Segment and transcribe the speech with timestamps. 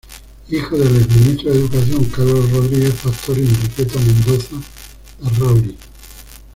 [0.49, 4.55] Hijo del ex-ministro de educación Carlos Rodríguez Pastor y Enriqueta Mendoza
[5.21, 5.75] Larrauri.